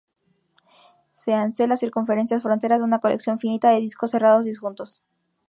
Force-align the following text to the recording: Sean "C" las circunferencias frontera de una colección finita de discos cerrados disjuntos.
Sean 1.13 1.53
"C" 1.53 1.67
las 1.67 1.79
circunferencias 1.79 2.41
frontera 2.41 2.79
de 2.79 2.83
una 2.83 2.97
colección 2.97 3.37
finita 3.37 3.69
de 3.69 3.81
discos 3.81 4.09
cerrados 4.09 4.45
disjuntos. 4.45 5.03